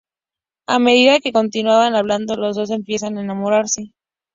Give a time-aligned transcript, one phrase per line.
[0.75, 3.93] A medida que continúan hablando, los dos empiezan a enamorarse.